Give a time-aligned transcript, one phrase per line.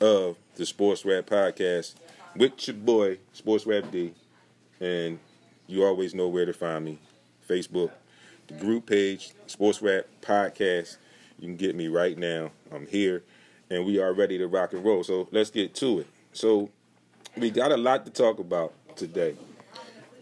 [0.00, 1.94] of the Sports Rap Podcast
[2.36, 4.14] with your boy, Sports Rap D.
[4.80, 5.18] And
[5.66, 6.98] you always know where to find me
[7.48, 7.90] Facebook,
[8.46, 10.96] the group page, Sports Rap Podcast.
[11.38, 12.50] You can get me right now.
[12.72, 13.22] I'm here,
[13.70, 15.04] and we are ready to rock and roll.
[15.04, 16.06] So let's get to it.
[16.32, 16.70] So
[17.36, 19.36] we got a lot to talk about today.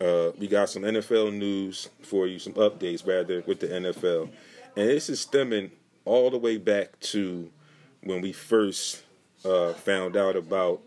[0.00, 4.24] Uh, we got some NFL news for you, some updates rather with the NFL,
[4.76, 5.70] and this is stemming
[6.04, 7.50] all the way back to
[8.02, 9.02] when we first
[9.44, 10.80] uh, found out about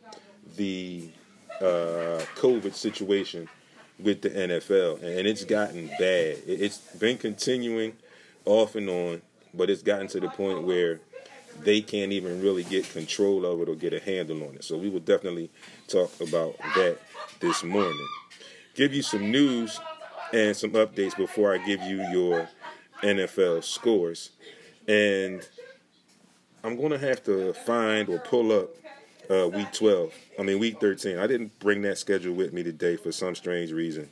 [0.56, 1.10] the
[1.62, 3.48] uh, COVID situation
[4.00, 6.38] with the NFL, and it's gotten bad.
[6.48, 7.94] It's been continuing
[8.46, 9.22] off and on,
[9.54, 11.02] but it's gotten to the point where
[11.62, 14.64] they can't even really get control of it or get a handle on it.
[14.64, 15.50] So we will definitely
[15.88, 16.98] talk about that
[17.40, 18.08] this morning.
[18.76, 19.80] Give you some news
[20.34, 22.50] and some updates before I give you your
[23.04, 24.32] NFL scores.
[24.88, 25.48] And
[26.64, 28.70] I'm going to have to find or pull up
[29.30, 30.14] uh, week 12.
[30.38, 31.18] I mean, week 13.
[31.18, 34.10] I didn't bring that schedule with me today for some strange reason.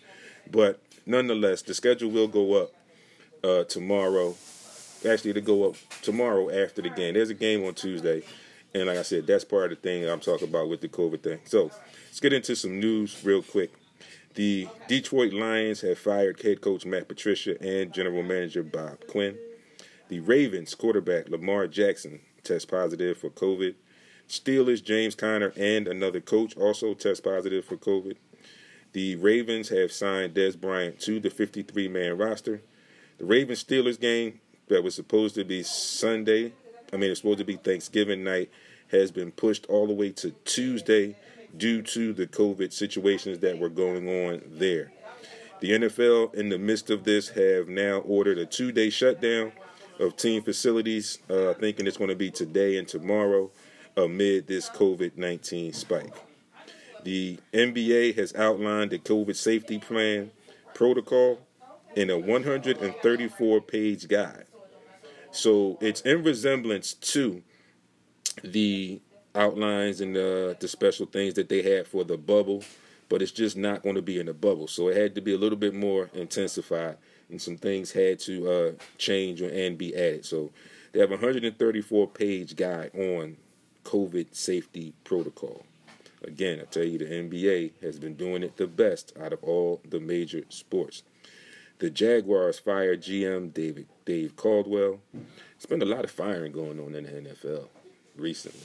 [0.49, 2.73] But nonetheless, the schedule will go up
[3.44, 4.35] uh, tomorrow.
[5.07, 7.13] Actually, to go up tomorrow after the game.
[7.13, 8.23] There's a game on Tuesday.
[8.73, 11.22] And like I said, that's part of the thing I'm talking about with the COVID
[11.22, 11.39] thing.
[11.45, 11.72] So
[12.05, 13.73] let's get into some news real quick.
[14.35, 19.38] The Detroit Lions have fired head coach Matt Patricia and general manager Bob Quinn.
[20.09, 23.76] The Ravens quarterback Lamar Jackson tests positive for COVID.
[24.28, 28.17] Steelers James Conner and another coach also test positive for COVID.
[28.94, 32.62] The Ravens have signed Dez Bryant to the 53 man roster.
[33.18, 36.53] The Ravens Steelers game that was supposed to be Sunday,
[36.92, 38.50] I mean, it's supposed to be Thanksgiving night,
[38.92, 41.16] has been pushed all the way to Tuesday
[41.56, 44.92] due to the COVID situations that were going on there.
[45.59, 49.52] The NFL, in the midst of this, have now ordered a two day shutdown
[50.00, 53.50] of team facilities, uh, thinking it's going to be today and tomorrow
[53.95, 56.14] amid this COVID 19 spike.
[57.03, 60.31] The NBA has outlined the COVID safety plan
[60.73, 61.40] protocol
[61.95, 64.46] in a 134 page guide.
[65.31, 67.41] So it's in resemblance to
[68.44, 69.02] the
[69.36, 72.63] outlines and the, the special things that they had for the bubble,
[73.09, 74.68] but it's just not going to be in the bubble.
[74.68, 76.97] So it had to be a little bit more intensified
[77.29, 80.25] and some things had to uh, change and be added.
[80.25, 80.51] So
[80.91, 83.38] they have a 134 page guide on
[83.83, 85.65] COVID safety protocol.
[86.23, 89.81] Again, I tell you, the NBA has been doing it the best out of all
[89.88, 91.03] the major sports.
[91.79, 94.99] The Jaguars fired GM David Dave Caldwell.
[95.55, 97.67] It's been a lot of firing going on in the NFL
[98.15, 98.59] recently.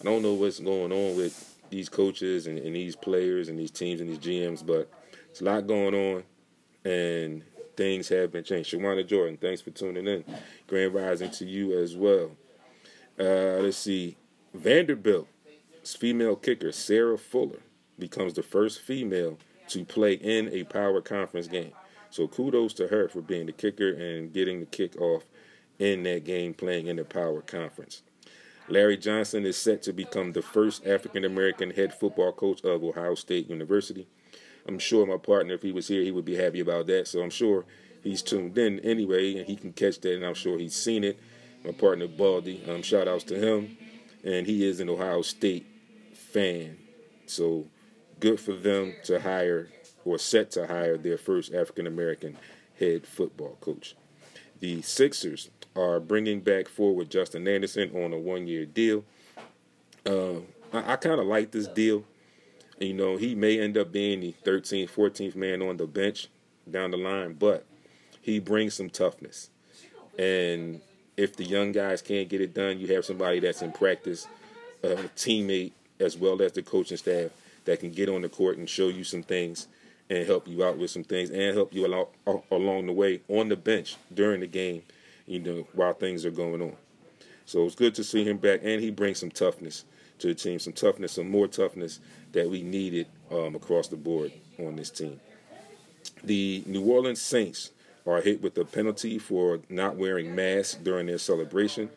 [0.00, 3.70] I don't know what's going on with these coaches and, and these players and these
[3.70, 4.90] teams and these GMs, but
[5.30, 6.24] it's a lot going on,
[6.84, 7.42] and
[7.76, 8.72] things have been changed.
[8.72, 10.24] Shawana Jordan, thanks for tuning in.
[10.66, 12.32] Grand Rising to you as well.
[13.18, 14.16] Uh, let's see.
[14.54, 17.60] Vanderbilt's female kicker, Sarah Fuller,
[17.98, 19.38] becomes the first female
[19.68, 21.72] to play in a power conference game.
[22.10, 25.24] So kudos to her for being the kicker and getting the kick off
[25.78, 28.02] in that game playing in the power conference.
[28.68, 33.14] Larry Johnson is set to become the first African American head football coach of Ohio
[33.14, 34.08] State University.
[34.68, 37.08] I'm sure my partner, if he was here, he would be happy about that.
[37.08, 37.64] So I'm sure
[38.02, 41.18] he's tuned in anyway, and he can catch that, and I'm sure he's seen it.
[41.64, 43.76] My partner Baldy, um, shout outs to him,
[44.24, 45.66] and he is an Ohio State
[46.14, 46.78] fan.
[47.26, 47.66] So
[48.20, 49.68] good for them to hire
[50.04, 52.36] or set to hire their first African American
[52.78, 53.96] head football coach.
[54.60, 59.04] The Sixers are bringing back forward Justin Anderson on a one year deal.
[60.06, 60.36] Uh,
[60.72, 62.04] I, I kind of like this deal.
[62.78, 66.28] You know, he may end up being the 13th, 14th man on the bench
[66.70, 67.64] down the line, but
[68.20, 69.48] he brings some toughness.
[70.18, 70.80] And
[71.16, 74.26] if the young guys can't get it done, you have somebody that's in practice,
[74.82, 77.30] a teammate, as well as the coaching staff
[77.64, 79.68] that can get on the court and show you some things
[80.10, 82.06] and help you out with some things and help you along,
[82.50, 84.82] along the way on the bench during the game,
[85.26, 86.76] you know, while things are going on.
[87.46, 89.84] So it's good to see him back, and he brings some toughness
[90.18, 92.00] to the team, some toughness, some more toughness
[92.36, 95.18] that we needed um, across the board on this team.
[96.22, 97.70] The New Orleans Saints
[98.06, 101.88] are hit with a penalty for not wearing masks during their celebration.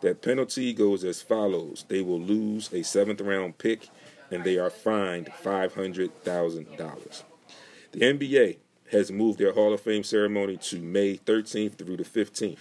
[0.00, 3.88] That penalty goes as follows they will lose a seventh round pick
[4.30, 7.22] and they are fined $500,000.
[7.90, 8.56] The NBA
[8.92, 12.58] has moved their Hall of Fame ceremony to May 13th through the 15th.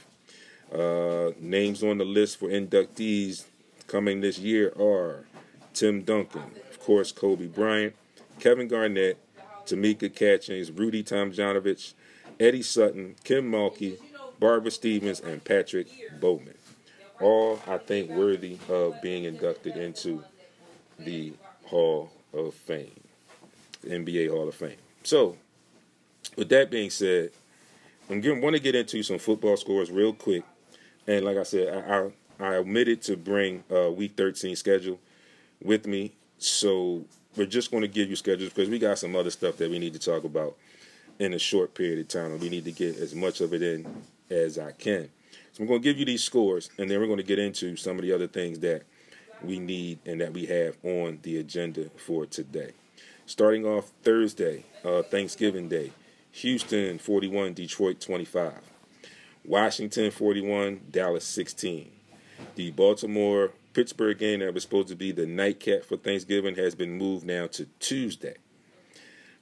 [0.73, 3.45] Uh, names on the list for inductees
[3.85, 5.25] coming this year are
[5.73, 6.41] Tim Duncan,
[6.87, 7.93] course, Kobe Bryant,
[8.39, 9.17] Kevin Garnett,
[9.65, 11.93] Tamika Catchings, Rudy Tomjanovich,
[12.39, 13.97] Eddie Sutton, Kim Mulkey,
[14.39, 15.87] Barbara Stevens, and Patrick
[16.21, 16.53] Baumann.
[17.19, 20.23] all I think worthy of being inducted into
[20.97, 21.33] the
[21.65, 23.01] Hall of Fame,
[23.83, 24.77] the NBA Hall of Fame.
[25.03, 25.35] So,
[26.37, 27.31] with that being said,
[28.09, 30.45] I'm going want to get into some football scores real quick,
[31.05, 32.11] and like I said, I
[32.45, 34.99] I, I omitted to bring uh, Week 13 schedule
[35.61, 37.05] with me, so
[37.35, 39.79] we're just going to give you schedules because we got some other stuff that we
[39.79, 40.55] need to talk about
[41.19, 43.61] in a short period of time, and we need to get as much of it
[43.61, 45.09] in as I can.
[45.53, 47.75] So I'm going to give you these scores, and then we're going to get into
[47.75, 48.83] some of the other things that
[49.41, 52.71] we need and that we have on the agenda for today.
[53.25, 55.91] Starting off Thursday, uh, Thanksgiving Day,
[56.31, 58.53] Houston 41, Detroit 25.
[59.43, 61.91] Washington 41, Dallas 16.
[62.55, 66.97] The Baltimore Pittsburgh game that was supposed to be the nightcap for Thanksgiving has been
[66.97, 68.33] moved now to Tuesday.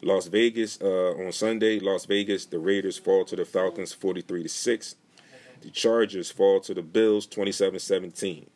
[0.01, 4.49] Las Vegas uh, on Sunday, Las Vegas, the Raiders fall to the Falcons 43 to
[4.49, 4.95] 6.
[5.61, 8.47] The Chargers fall to the Bills 27-17.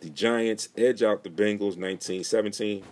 [0.00, 2.82] The Giants edge out the Bengals 19-17.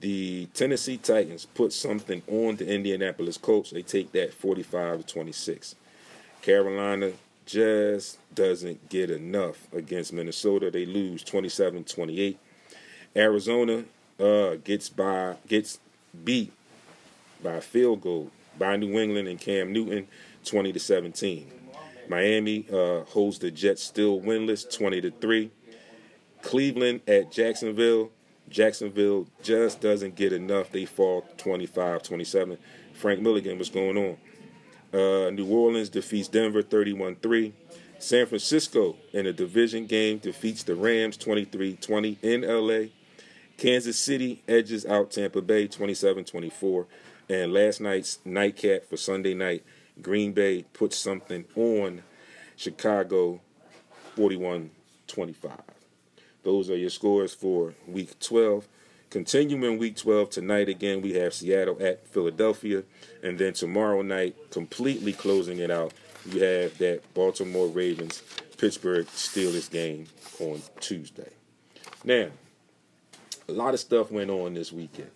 [0.00, 3.70] The Tennessee Titans put something on the Indianapolis Colts.
[3.70, 5.76] They take that 45 to 26.
[6.40, 7.12] Carolina
[7.52, 10.70] just doesn't get enough against Minnesota.
[10.70, 12.36] They lose 27-28.
[13.14, 13.84] Arizona
[14.18, 15.78] uh, gets by gets
[16.24, 16.50] beat
[17.44, 20.08] by field goal by New England and Cam Newton
[20.46, 21.52] 20 to 17.
[22.08, 25.50] Miami uh, holds the Jets still winless 20 to 3.
[26.40, 28.10] Cleveland at Jacksonville.
[28.48, 30.72] Jacksonville just doesn't get enough.
[30.72, 32.56] They fall 25 27.
[32.94, 34.16] Frank Milligan, what's going on?
[34.92, 37.52] Uh, New Orleans defeats Denver 31 3.
[37.98, 42.88] San Francisco in a division game defeats the Rams 23 20 in LA.
[43.56, 46.86] Kansas City edges out Tampa Bay 27 24.
[47.28, 49.64] And last night's nightcap for Sunday night,
[50.02, 52.02] Green Bay puts something on
[52.56, 53.40] Chicago
[54.16, 54.70] 41
[55.06, 55.52] 25.
[56.42, 58.68] Those are your scores for week 12.
[59.12, 62.82] Continuing week 12, tonight again, we have Seattle at Philadelphia.
[63.22, 65.92] And then tomorrow night, completely closing it out,
[66.24, 68.22] you have that Baltimore Ravens
[68.56, 70.06] Pittsburgh Steelers game
[70.40, 71.30] on Tuesday.
[72.04, 72.28] Now,
[73.50, 75.10] a lot of stuff went on this weekend.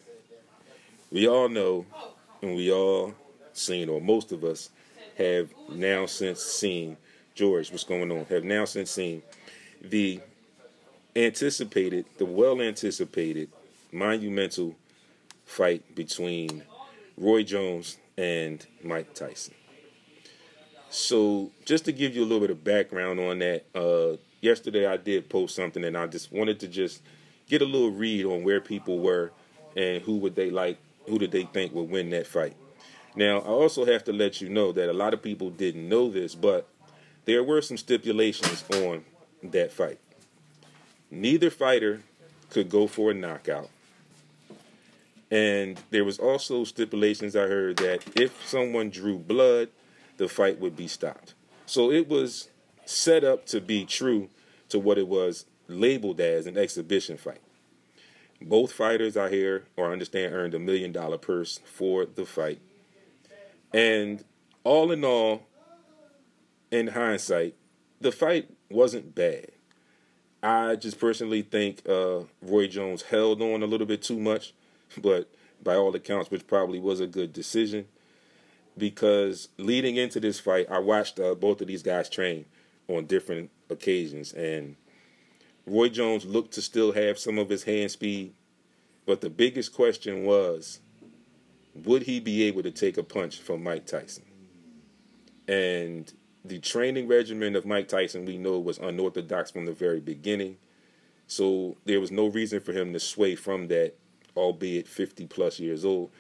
[1.11, 1.87] We all know,
[2.43, 3.15] and we all
[3.55, 4.69] seen, or most of us
[5.17, 6.99] have now since seen,
[7.35, 9.23] George, what's going on, have now since seen
[9.81, 10.21] the
[11.17, 13.49] anticipated, the well anticipated,
[13.93, 14.75] monumental
[15.45, 16.63] fight between
[17.17, 19.55] Roy Jones and Mike Tyson.
[20.91, 24.97] So, just to give you a little bit of background on that, uh, yesterday I
[24.97, 27.03] did post something, and I just wanted to just
[27.49, 29.33] get a little read on where people were
[29.77, 32.57] and who would they like, who did they think would win that fight.
[33.15, 36.11] Now, I also have to let you know that a lot of people didn't know
[36.11, 36.69] this, but
[37.25, 39.05] there were some stipulations on
[39.43, 39.99] that fight.
[41.11, 42.03] Neither fighter
[42.51, 43.71] could go for a knockout.
[45.31, 49.69] And there was also stipulations I heard that if someone drew blood,
[50.17, 51.35] the fight would be stopped.
[51.67, 52.49] So it was
[52.85, 54.29] set up to be true
[54.69, 57.41] to what it was labeled as an exhibition fight.
[58.41, 62.61] Both fighters I hear or understand earned a million dollar purse for the fight.
[63.73, 64.25] And
[64.63, 65.43] all in all,
[66.71, 67.55] in hindsight,
[68.01, 69.49] the fight wasn't bad.
[70.43, 74.53] I just personally think uh, Roy Jones held on a little bit too much,
[74.99, 75.29] but
[75.63, 77.87] by all accounts, which probably was a good decision.
[78.79, 82.45] Because leading into this fight, I watched uh, both of these guys train
[82.89, 84.77] on different occasions, and
[85.67, 88.35] Roy Jones looked to still have some of his hand speed,
[89.07, 90.81] but the biggest question was
[91.75, 94.25] would he be able to take a punch from Mike Tyson?
[95.49, 96.13] And
[96.45, 100.57] the training regimen of Mike Tyson, we know, was unorthodox from the very beginning.
[101.27, 103.95] So there was no reason for him to sway from that,
[104.37, 106.11] albeit 50 plus years old.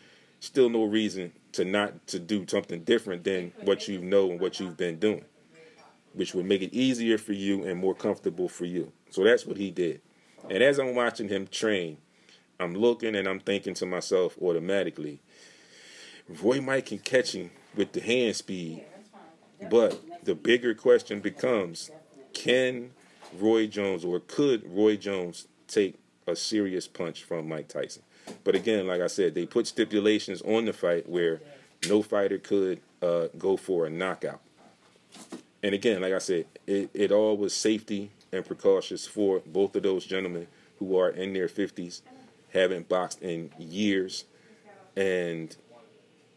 [0.40, 4.61] Still no reason to not to do something different than what you know and what
[4.61, 5.25] you've been doing,
[6.12, 8.92] which would make it easier for you and more comfortable for you.
[9.11, 10.00] So that's what he did.
[10.50, 11.99] And as I'm watching him train,
[12.61, 15.20] I'm looking and I'm thinking to myself automatically,
[16.42, 18.85] Roy Mike can catch him with the hand speed,
[19.70, 21.90] but the bigger question becomes
[22.32, 22.90] can
[23.38, 25.96] Roy Jones or could Roy Jones take
[26.26, 28.02] a serious punch from Mike Tyson?
[28.45, 31.40] But again, like I said, they put stipulations on the fight where
[31.88, 34.40] no fighter could uh, go for a knockout.
[35.62, 39.83] And again, like I said, it, it all was safety and precautions for both of
[39.83, 40.47] those gentlemen
[40.78, 42.02] who are in their 50s,
[42.52, 44.25] haven't boxed in years,
[44.97, 45.56] and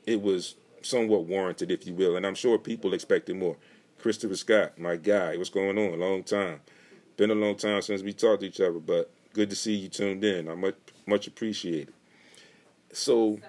[0.06, 2.16] it was somewhat warranted, if you will.
[2.16, 3.58] And I'm sure people expected more.
[4.00, 5.36] Christopher Scott, my guy.
[5.38, 6.00] What's going on?
[6.00, 6.62] Long time.
[7.18, 9.90] Been a long time since we talked to each other, but good to see you
[9.90, 10.48] tuned in.
[10.48, 10.76] I much
[11.10, 11.94] much appreciated.
[12.94, 13.40] So,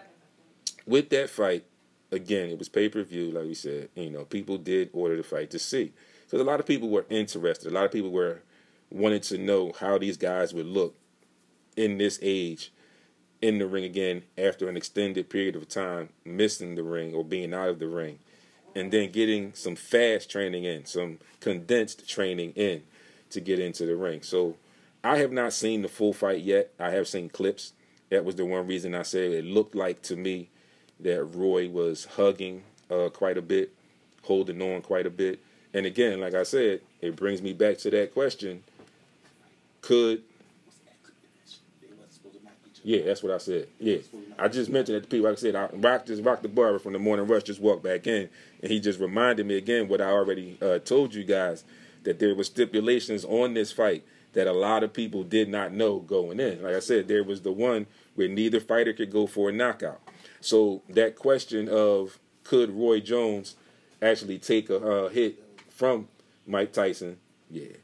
[0.87, 1.65] with that fight,
[2.11, 3.89] again, it was pay per view, like we said.
[3.95, 5.93] You know, people did order the fight to see
[6.25, 7.71] because a lot of people were interested.
[7.71, 8.43] A lot of people were
[8.91, 10.97] wanted to know how these guys would look
[11.77, 12.73] in this age
[13.41, 17.55] in the ring again after an extended period of time missing the ring or being
[17.55, 18.19] out of the ring
[18.75, 22.83] and then getting some fast training in some condensed training in
[23.31, 24.57] to get into the ring so
[25.03, 26.73] i have not seen the full fight yet.
[26.79, 27.73] I have seen clips.
[28.11, 30.49] That was the one reason i said it looked like to me
[31.01, 33.73] that roy was hugging uh, quite a bit
[34.25, 35.41] holding on quite a bit.
[35.73, 38.63] And again like i said it brings me back to that question.
[39.81, 40.23] Could
[42.83, 43.69] yeah, that's what I said.
[43.79, 43.99] Yeah,
[44.39, 45.29] I just mentioned that to people.
[45.29, 47.83] Like I said, I, Rock just Rock the barber from the Morning Rush just walked
[47.83, 48.29] back in,
[48.63, 51.65] and he just reminded me again what I already uh, told you guys
[52.05, 55.99] that there were stipulations on this fight that a lot of people did not know
[55.99, 56.63] going in.
[56.63, 60.01] Like I said, there was the one where neither fighter could go for a knockout.
[60.41, 63.57] So that question of could Roy Jones
[64.01, 66.09] actually take a uh, hit from
[66.47, 67.19] Mike Tyson?
[67.51, 67.77] Yeah,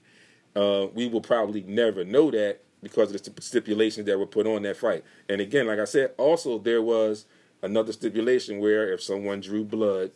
[0.55, 4.62] uh, we will probably never know that because of the stipulations that were put on
[4.62, 5.05] that fight.
[5.29, 7.26] And again, like I said, also there was
[7.62, 10.12] another stipulation where if someone drew blood,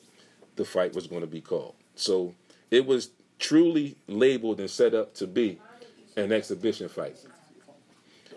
[0.57, 1.75] the fight was going to be called.
[1.95, 2.35] So
[2.71, 5.59] it was truly labeled and set up to be
[6.17, 7.17] an exhibition fight.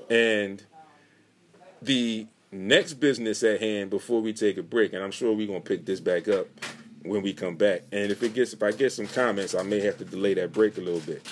[0.10, 0.64] And
[1.82, 5.62] the next business at hand before we take a break, and I'm sure we're gonna
[5.62, 6.48] pick this back up
[7.04, 7.84] when we come back.
[7.92, 10.54] And if it gets if I get some comments, I may have to delay that
[10.54, 11.28] break a little bit.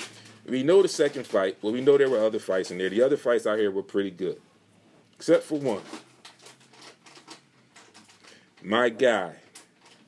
[0.46, 1.58] We know the second fight.
[1.62, 2.90] Well, we know there were other fights in there.
[2.90, 4.42] The other fights out here were pretty good,
[5.16, 5.82] except for one.
[8.64, 9.36] My guy,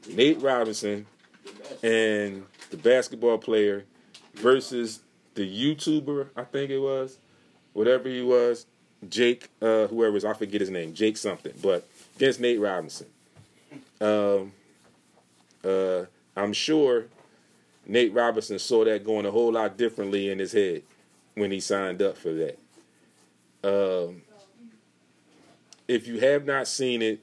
[0.09, 1.05] Nate Robinson,
[1.81, 3.85] and the basketball player
[4.35, 5.02] versus
[5.35, 7.17] the YouTuber, I think it was,
[7.73, 8.65] whatever he was,
[9.09, 13.07] Jake, uh, whoever was, I forget his name, Jake something, but against Nate Robinson.
[13.99, 14.53] Um,
[15.63, 16.03] uh,
[16.35, 17.05] I'm sure
[17.85, 20.83] Nate Robinson saw that going a whole lot differently in his head
[21.35, 22.59] when he signed up for that.
[23.63, 24.21] Um,
[25.87, 27.21] if you have not seen it,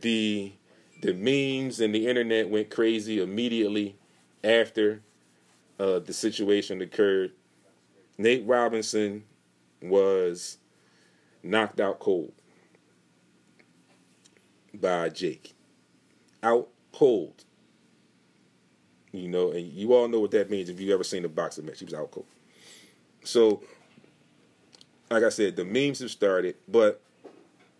[0.00, 0.52] the
[1.00, 3.94] the memes and the internet went crazy immediately
[4.42, 5.00] after
[5.78, 7.32] uh, the situation occurred.
[8.16, 9.24] Nate Robinson
[9.80, 10.58] was
[11.42, 12.32] knocked out cold
[14.74, 15.54] by Jake.
[16.42, 17.44] Out cold.
[19.12, 21.64] You know, and you all know what that means if you've ever seen a boxing
[21.64, 21.78] match.
[21.78, 22.26] He was out cold.
[23.24, 23.62] So,
[25.10, 27.00] like I said, the memes have started, but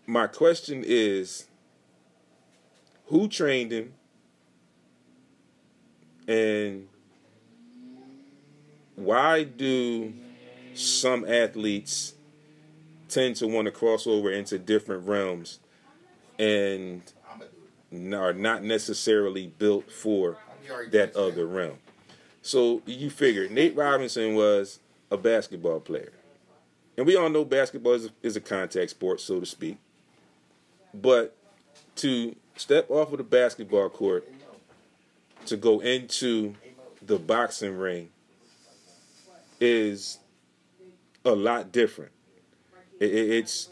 [0.07, 1.45] my question is
[3.05, 3.93] who trained him
[6.27, 6.87] and
[9.09, 10.13] why do
[10.75, 12.13] some athletes
[13.07, 15.57] tend to want to cross over into different realms
[16.37, 17.01] and
[18.13, 20.37] are not necessarily built for
[20.91, 21.79] that other realm.
[22.43, 26.13] So you figure Nate Robinson was a basketball player.
[26.95, 29.79] And we all know basketball is a, is a contact sport, so to speak.
[30.93, 31.35] But
[31.95, 34.31] to step off of the basketball court
[35.47, 36.53] to go into
[37.01, 38.09] the boxing ring
[39.59, 40.19] is
[41.25, 42.11] a lot different.
[42.99, 43.69] It, it, it's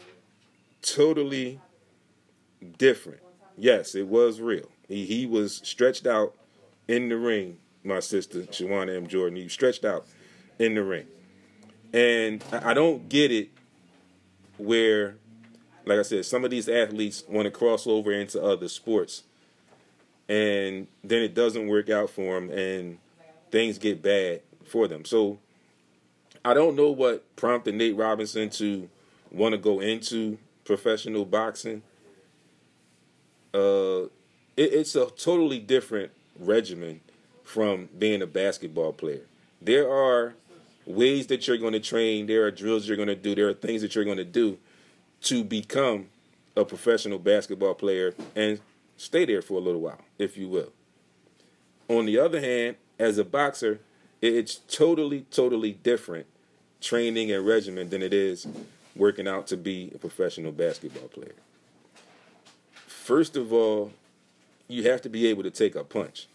[0.82, 1.60] totally
[2.78, 3.20] different.
[3.56, 4.68] Yes, it was real.
[4.86, 6.34] He, he was stretched out
[6.86, 9.06] in the ring, my sister, Shawana M.
[9.06, 9.36] Jordan.
[9.36, 10.06] You stretched out
[10.58, 11.06] in the ring.
[11.92, 13.50] And I don't get it
[14.58, 15.16] where,
[15.84, 19.22] like I said, some of these athletes want to cross over into other sports
[20.28, 22.98] and then it doesn't work out for them and
[23.50, 25.04] things get bad for them.
[25.04, 25.38] So
[26.44, 28.88] I don't know what prompted Nate Robinson to
[29.30, 31.82] want to go into professional boxing.
[33.54, 34.04] Uh,
[34.56, 37.00] it, it's a totally different regimen
[37.44, 39.22] from being a basketball player.
[39.60, 40.34] There are
[40.86, 43.54] ways that you're going to train, there are drills you're going to do, there are
[43.54, 44.58] things that you're going to do
[45.22, 46.06] to become
[46.56, 48.60] a professional basketball player and
[48.96, 50.72] stay there for a little while, if you will.
[51.88, 53.80] On the other hand, as a boxer,
[54.20, 56.26] it's totally, totally different
[56.80, 58.46] training and regimen than it is
[58.94, 61.34] working out to be a professional basketball player.
[62.86, 63.92] First of all,
[64.68, 66.28] you have to be able to take a punch.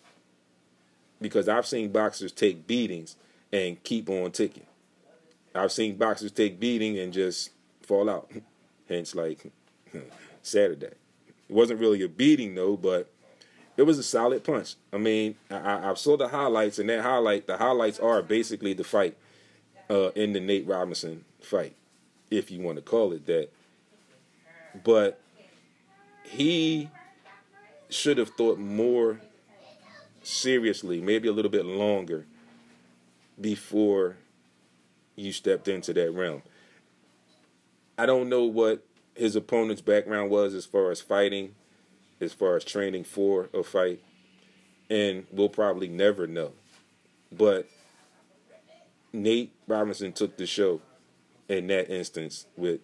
[1.22, 3.16] Because I've seen boxers take beatings
[3.52, 4.66] and keep on ticking.
[5.56, 8.30] I've seen boxers take beating and just fall out.
[8.90, 9.52] Hence, like
[10.42, 10.88] Saturday.
[10.88, 13.13] It wasn't really a beating though, but
[13.76, 14.76] it was a solid punch.
[14.92, 18.84] I mean, I, I saw the highlights, and that highlight, the highlights are basically the
[18.84, 19.18] fight
[19.90, 21.76] uh, in the Nate Robinson fight,
[22.30, 23.50] if you want to call it that.
[24.84, 25.20] But
[26.24, 26.90] he
[27.90, 29.20] should have thought more
[30.22, 32.26] seriously, maybe a little bit longer,
[33.40, 34.18] before
[35.16, 36.42] you stepped into that realm.
[37.98, 41.54] I don't know what his opponent's background was as far as fighting,
[42.24, 44.02] as far as training for a fight,
[44.90, 46.54] and we'll probably never know.
[47.32, 47.68] But
[49.12, 50.82] Nate Robinson took the show
[51.48, 52.82] in that instance with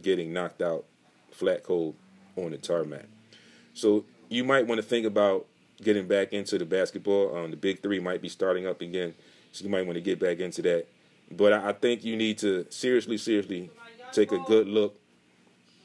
[0.00, 0.84] getting knocked out
[1.30, 1.94] flat cold
[2.36, 3.06] on the tarmac.
[3.74, 5.46] So you might want to think about
[5.82, 7.36] getting back into the basketball.
[7.36, 9.14] Um, the Big Three might be starting up again,
[9.52, 10.86] so you might want to get back into that.
[11.30, 13.70] But I think you need to seriously, seriously
[14.12, 14.98] take a good look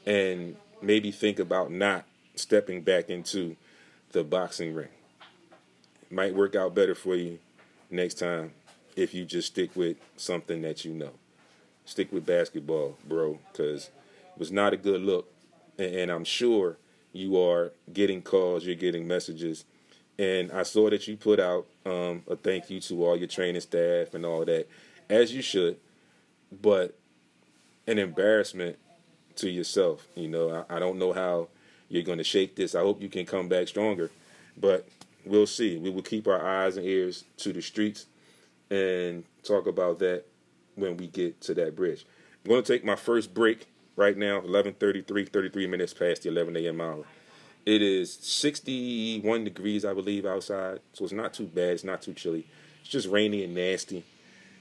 [0.06, 3.56] and maybe think about not stepping back into
[4.12, 4.88] the boxing ring.
[6.02, 7.38] It might work out better for you
[7.90, 8.52] next time
[8.96, 11.10] if you just stick with something that you know.
[11.84, 15.30] Stick with basketball, bro, because it was not a good look.
[15.78, 16.76] And I'm sure
[17.12, 19.64] you are getting calls, you're getting messages.
[20.18, 23.60] And I saw that you put out um, a thank you to all your training
[23.60, 24.68] staff and all that
[25.10, 25.76] as you should,
[26.62, 26.96] but
[27.86, 28.78] an embarrassment
[29.36, 30.06] to yourself.
[30.14, 31.48] You know, I, I don't know how
[31.94, 32.74] you're going to shake this.
[32.74, 34.10] I hope you can come back stronger,
[34.56, 34.88] but
[35.24, 35.76] we'll see.
[35.76, 38.06] We will keep our eyes and ears to the streets
[38.70, 40.24] and talk about that
[40.74, 42.04] when we get to that bridge.
[42.44, 46.56] I'm going to take my first break right now, 11:33, 33 minutes past the 11
[46.56, 46.80] a.m.
[46.80, 47.04] hour.
[47.64, 51.70] It is 61 degrees, I believe, outside, so it's not too bad.
[51.70, 52.46] It's not too chilly.
[52.80, 54.04] It's just rainy and nasty.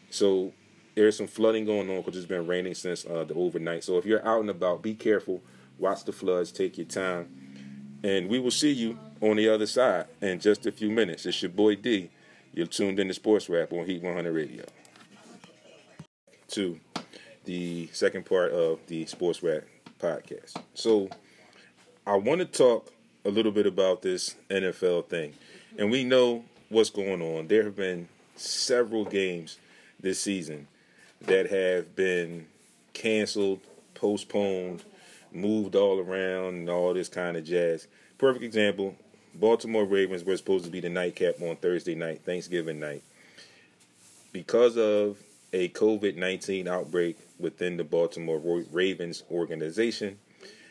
[0.10, 0.54] So
[0.96, 3.84] there's some flooding going on because it's been raining since uh, the overnight.
[3.84, 5.42] So if you're out and about, be careful.
[5.77, 6.51] Watch the floods.
[6.51, 10.72] Take your time, and we will see you on the other side in just a
[10.72, 11.25] few minutes.
[11.25, 12.10] It's your boy D.
[12.53, 14.63] You're tuned in to Sports Rap on Heat 100 Radio.
[16.50, 16.80] To
[17.46, 19.63] the second part of the Sports Rap
[20.00, 20.56] podcast.
[20.75, 21.10] So
[22.06, 22.92] I want to talk
[23.25, 25.33] a little bit about this NFL thing,
[25.77, 27.48] and we know what's going on.
[27.48, 29.57] There have been several games
[30.00, 30.68] this season
[31.22, 32.46] that have been
[32.94, 33.62] canceled,
[33.94, 34.83] postponed,
[35.33, 37.87] moved all around, and all this kind of jazz.
[38.17, 38.96] Perfect example
[39.35, 43.03] Baltimore Ravens were supposed to be the nightcap on Thursday night, Thanksgiving night.
[44.31, 45.17] Because of
[45.51, 50.19] a COVID 19 outbreak within the Baltimore Ravens organization,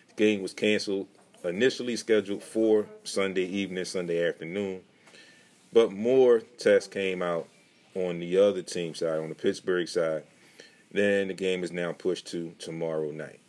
[0.09, 1.09] the game was canceled,
[1.45, 4.81] initially scheduled for Sunday evening, Sunday afternoon.
[5.73, 7.49] But more tests came out
[7.95, 10.25] on the other team side, on the Pittsburgh side,
[10.93, 13.41] then the game is now pushed to tomorrow night.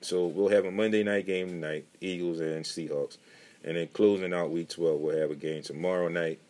[0.00, 3.18] So we'll have a Monday night game tonight, Eagles and Seahawks.
[3.62, 6.40] And then closing out week 12, we'll have a game tomorrow night,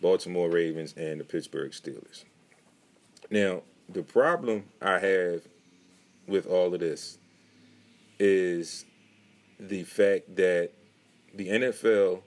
[0.00, 2.24] Baltimore Ravens and the Pittsburgh Steelers.
[3.30, 5.42] Now, the problem I have
[6.26, 7.18] with all of this
[8.18, 8.84] is
[9.58, 10.70] the fact that
[11.34, 12.22] the NFL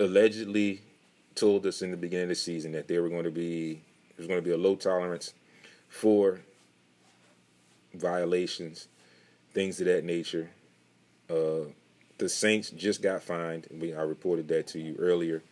[0.00, 0.82] allegedly
[1.34, 3.82] told us in the beginning of the season that they were going to be
[4.16, 5.34] there's going to be a low tolerance
[5.88, 6.40] for
[7.94, 8.88] violations,
[9.56, 10.50] things of that nature.
[11.30, 11.70] Uh,
[12.18, 13.66] the Saints just got fined.
[13.70, 15.42] We, I reported that to you earlier.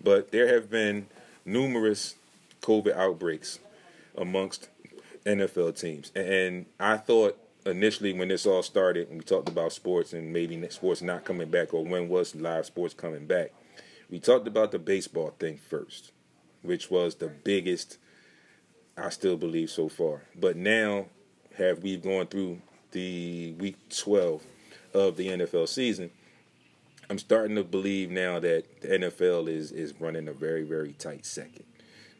[0.00, 1.08] But there have been
[1.44, 2.14] numerous
[2.62, 3.58] COVID outbreaks
[4.16, 4.68] amongst
[5.26, 6.12] NFL teams.
[6.14, 7.36] And I thought
[7.66, 11.50] initially when this all started, and we talked about sports and maybe sports not coming
[11.50, 13.50] back or when was live sports coming back,
[14.08, 16.12] we talked about the baseball thing first,
[16.62, 17.98] which was the biggest,
[18.96, 20.22] I still believe, so far.
[20.36, 21.06] But now,
[21.56, 22.60] have we gone through
[22.92, 24.42] the week 12
[24.94, 26.10] of the NFL season,
[27.08, 31.26] I'm starting to believe now that the NFL is, is running a very, very tight
[31.26, 31.64] second.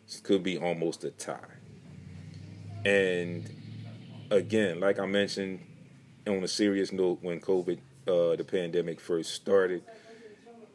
[0.06, 1.38] This could be almost a tie.
[2.85, 3.48] And
[4.30, 5.61] again, like I mentioned
[6.26, 7.78] on a serious note, when COVID,
[8.09, 9.83] uh, the pandemic first started,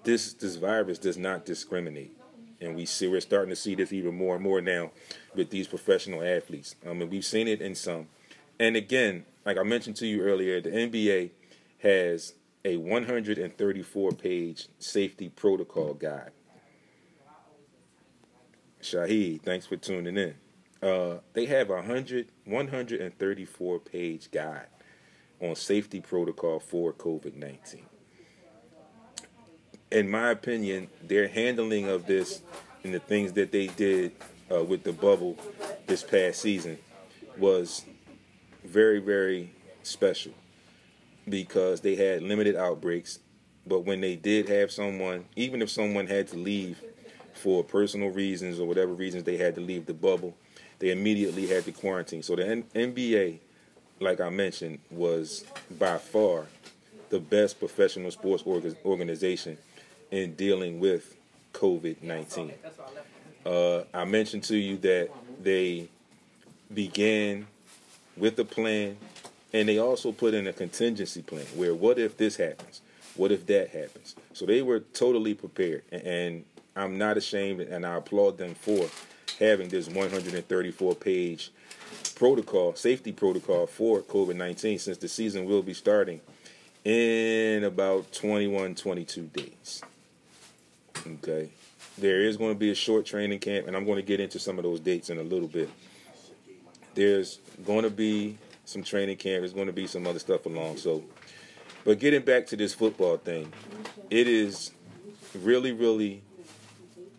[0.03, 2.15] this this virus does not discriminate,
[2.61, 4.91] and we see we're starting to see this even more and more now
[5.33, 6.75] with these professional athletes.
[6.87, 8.07] I mean, we've seen it in some,
[8.59, 11.31] and again, like I mentioned to you earlier, the NBA
[11.79, 16.31] has a 134 page safety protocol guide.
[18.81, 20.35] Shahid, thanks for tuning in.
[20.81, 24.67] Uh, they have a 100, 134 page guide
[25.41, 27.85] on safety protocol for COVID 19
[29.91, 32.41] in my opinion, their handling of this
[32.83, 34.11] and the things that they did
[34.51, 35.37] uh, with the bubble
[35.87, 36.77] this past season
[37.37, 37.85] was
[38.75, 39.49] very, very
[39.83, 40.33] special
[41.29, 43.19] because they had limited outbreaks.
[43.65, 46.81] But when they did have someone, even if someone had to leave
[47.33, 50.35] for personal reasons or whatever reasons they had to leave the bubble,
[50.79, 52.21] they immediately had to quarantine.
[52.21, 53.39] So the N- NBA,
[54.01, 55.45] like I mentioned, was
[55.79, 56.47] by far
[57.09, 59.57] the best professional sports org- organization
[60.11, 61.15] in dealing with
[61.53, 62.51] COVID 19.
[63.45, 65.11] Uh, I mentioned to you that
[65.41, 65.87] they
[66.73, 67.47] began
[68.17, 68.97] with a plan
[69.53, 72.81] and they also put in a contingency plan where what if this happens?
[73.15, 74.15] What if that happens?
[74.33, 75.83] So they were totally prepared.
[75.91, 76.43] And
[76.75, 78.89] I'm not ashamed and I applaud them for
[79.39, 81.51] having this 134 page
[82.15, 86.21] protocol, safety protocol for COVID 19 since the season will be starting
[86.83, 89.81] in about 21, 22 days.
[91.05, 91.49] Okay.
[91.97, 94.37] There is going to be a short training camp, and I'm going to get into
[94.37, 95.69] some of those dates in a little bit.
[96.95, 99.41] There's going to be some training camp.
[99.41, 100.77] There's going to be some other stuff along.
[100.77, 101.03] So,
[101.83, 103.51] but getting back to this football thing,
[104.09, 104.71] it is
[105.41, 106.23] really, really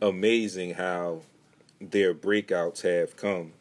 [0.02, 1.20] amazing how
[1.80, 3.52] their breakouts have come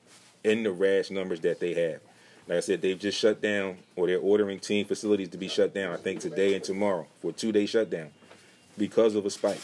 [0.44, 2.00] in the rash numbers that they have.
[2.48, 5.74] Like I said, they've just shut down, or they're ordering team facilities to be shut
[5.74, 5.92] down.
[5.92, 8.10] I think today and tomorrow for a two-day shutdown
[8.78, 9.62] because of a spike.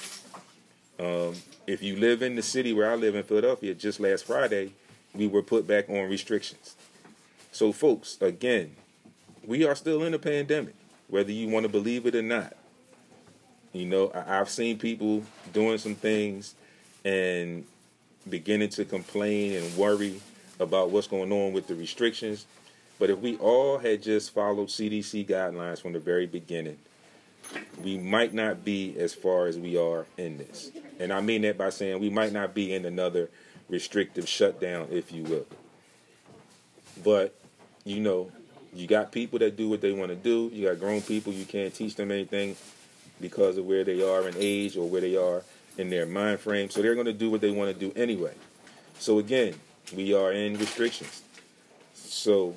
[0.99, 1.35] Um,
[1.67, 4.73] if you live in the city where I live in Philadelphia, just last Friday,
[5.13, 6.75] we were put back on restrictions.
[7.51, 8.75] So, folks, again,
[9.45, 10.75] we are still in a pandemic,
[11.07, 12.55] whether you want to believe it or not.
[13.73, 16.55] You know, I- I've seen people doing some things
[17.03, 17.65] and
[18.29, 20.21] beginning to complain and worry
[20.59, 22.45] about what's going on with the restrictions.
[22.99, 26.77] But if we all had just followed CDC guidelines from the very beginning,
[27.83, 30.71] we might not be as far as we are in this.
[30.99, 33.29] And I mean that by saying we might not be in another
[33.71, 35.47] restrictive shutdown, if you will.
[37.03, 37.33] But,
[37.83, 38.31] you know,
[38.73, 40.51] you got people that do what they want to do.
[40.53, 42.55] You got grown people, you can't teach them anything
[43.19, 45.41] because of where they are in age or where they are
[45.77, 46.69] in their mind frame.
[46.69, 48.33] So they're going to do what they want to do anyway.
[48.99, 49.55] So again,
[49.95, 51.23] we are in restrictions.
[51.93, 52.55] So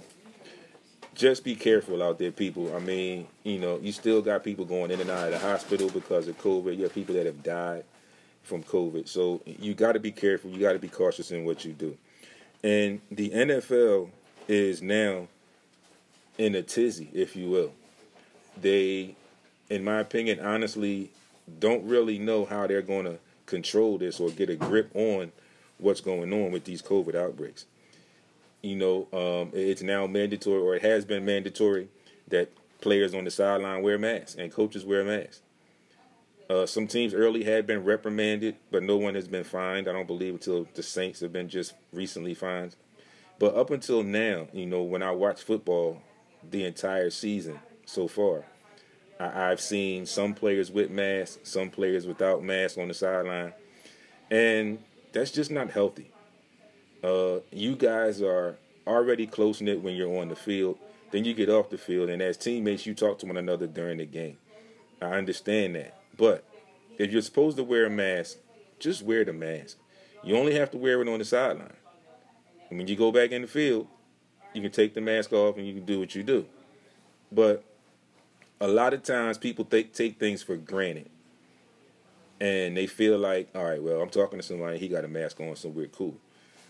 [1.15, 2.75] just be careful out there, people.
[2.75, 5.89] I mean, you know, you still got people going in and out of the hospital
[5.91, 6.77] because of COVID.
[6.77, 7.85] You have people that have died
[8.45, 9.09] from COVID.
[9.09, 10.51] So you got to be careful.
[10.51, 11.97] You got to be cautious in what you do.
[12.63, 14.11] And the NFL
[14.49, 15.29] is now
[16.39, 17.73] in a tizzy, if you will.
[18.61, 19.17] They,
[19.69, 21.11] in my opinion, honestly,
[21.59, 25.33] don't really know how they're going to control this or get a grip on
[25.79, 27.67] what's going on with these COVID outbreaks.
[28.63, 31.89] You know, um, it's now mandatory, or it has been mandatory,
[32.29, 35.41] that players on the sideline wear masks and coaches wear masks.
[36.49, 39.89] Uh, some teams early had been reprimanded, but no one has been fined.
[39.89, 42.77] I don't believe until the Saints have been just recently fined.
[43.39, 46.03] But up until now, you know, when I watch football
[46.49, 48.45] the entire season so far,
[49.19, 53.53] I, I've seen some players with masks, some players without masks on the sideline,
[54.31, 54.79] and
[55.13, 56.11] that's just not healthy.
[57.03, 60.79] Uh, you guys are already close knit when you're on the field.
[61.11, 63.99] Then you get off the field, and as teammates, you talk to one another during
[63.99, 64.37] the game.
[65.01, 66.45] I understand that, but
[66.99, 68.39] if you're supposed to wear a mask,
[68.79, 69.79] just wear the mask.
[70.23, 71.75] You only have to wear it on the sideline.
[72.71, 73.87] And when you go back in the field,
[74.53, 76.47] you can take the mask off and you can do what you do.
[77.31, 77.65] But
[78.61, 81.11] a lot of times people take take things for granted.
[82.41, 85.41] And they feel like, all right, well, I'm talking to somebody, he got a mask
[85.41, 86.17] on, so we're cool.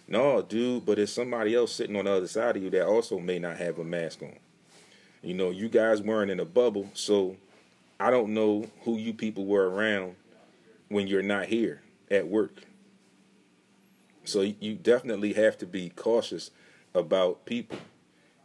[0.06, 3.18] No, dude, but there's somebody else sitting on the other side of you that also
[3.18, 4.36] may not have a mask on.
[5.22, 7.36] You know, you guys weren't in a bubble, so
[7.98, 10.16] I don't know who you people were around
[10.88, 12.62] when you're not here at work.
[14.24, 16.50] So you definitely have to be cautious
[16.94, 17.78] about people.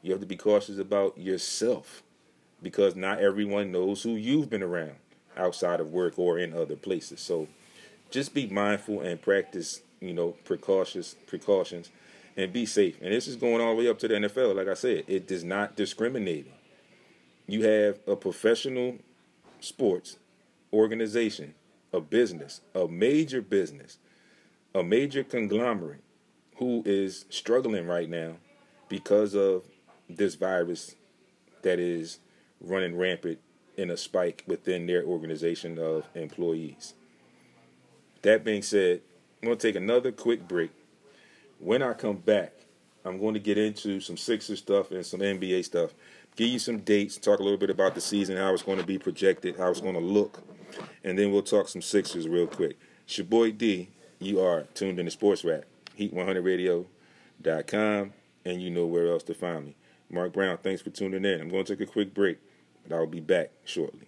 [0.01, 2.03] You have to be cautious about yourself
[2.61, 4.95] because not everyone knows who you've been around
[5.37, 7.21] outside of work or in other places.
[7.21, 7.47] So
[8.09, 11.89] just be mindful and practice, you know, precautious precautions
[12.35, 12.97] and be safe.
[13.01, 14.55] And this is going all the way up to the NFL.
[14.55, 16.51] Like I said, it does not discriminate.
[17.47, 18.97] You have a professional
[19.59, 20.17] sports
[20.71, 21.55] organization,
[21.93, 23.97] a business, a major business,
[24.73, 26.03] a major conglomerate
[26.57, 28.35] who is struggling right now
[28.89, 29.63] because of
[30.09, 30.95] this virus
[31.61, 32.19] that is
[32.61, 33.39] running rampant
[33.77, 36.95] in a spike within their organization of employees.
[38.23, 39.01] That being said,
[39.41, 40.71] I'm going to take another quick break.
[41.59, 42.53] When I come back,
[43.05, 45.93] I'm going to get into some Sixers stuff and some NBA stuff.
[46.35, 48.85] Give you some dates, talk a little bit about the season, how it's going to
[48.85, 50.41] be projected, how it's going to look,
[51.03, 52.77] and then we'll talk some Sixers real quick.
[53.03, 53.89] It's your boy D.
[54.19, 55.65] You are tuned in to Sports Rap,
[55.97, 58.13] Heat100Radio.com,
[58.45, 59.75] and you know where else to find me.
[60.09, 61.41] Mark Brown, thanks for tuning in.
[61.41, 62.37] I'm going to take a quick break,
[62.87, 64.07] but I'll be back shortly.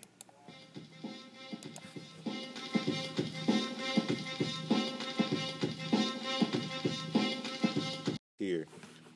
[8.42, 8.66] here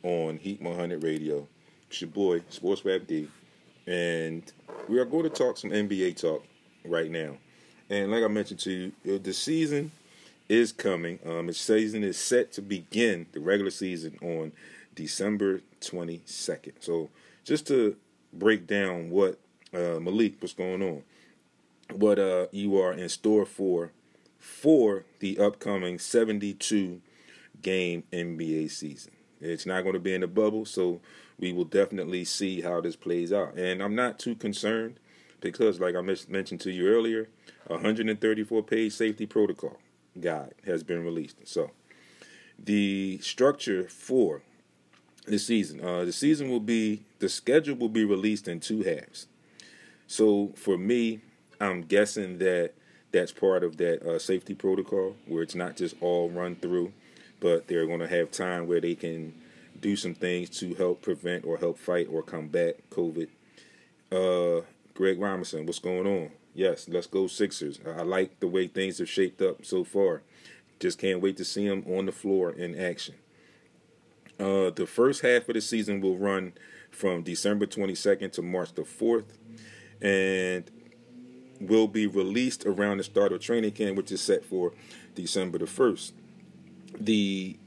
[0.04, 1.48] on Heat 100 Radio.
[1.96, 3.30] It's your boy, Sports D,
[3.88, 4.44] and
[4.90, 6.44] we are going to talk some NBA talk
[6.84, 7.38] right now.
[7.90, 9.94] And like I mentioned to you, the season
[10.50, 11.20] is coming.
[11.26, 14.52] Um, the season is set to begin, the regular season, on
[14.94, 16.74] December 22nd.
[16.82, 17.12] So
[17.46, 17.96] just to
[18.34, 19.40] break down what
[19.74, 21.02] uh, Malik, what's going on,
[21.94, 23.94] what uh, you are in store for
[24.38, 27.00] for the upcoming 72
[27.62, 29.14] game NBA season.
[29.40, 31.00] It's not going to be in the bubble, so
[31.40, 33.56] we will definitely see how this plays out.
[33.56, 35.00] And I'm not too concerned
[35.42, 37.30] because, like I mentioned to you earlier,
[37.68, 39.78] 134 page safety protocol
[40.20, 41.48] guide has been released.
[41.48, 41.72] So,
[42.58, 44.42] the structure for
[45.28, 49.28] the season, uh, the season will be the schedule will be released in two halves.
[50.08, 51.22] So, for me,
[51.60, 52.74] I'm guessing that
[53.12, 56.94] that's part of that uh, safety protocol where it's not just all run through,
[57.40, 59.34] but they're going to have time where they can
[59.80, 63.28] do some things to help prevent or help fight or combat COVID.
[64.12, 66.32] Uh, Greg Robinson, what's going on?
[66.54, 67.80] Yes, let's go Sixers.
[67.86, 70.22] I like the way things have shaped up so far.
[70.80, 73.16] Just can't wait to see them on the floor in action.
[74.40, 76.54] Uh, the first half of the season will run
[76.92, 79.26] from December 22nd to March the 4th.
[80.02, 80.70] And
[81.60, 84.74] will be released around the start of training camp, which is set for
[85.16, 86.14] December the first.
[87.00, 87.58] The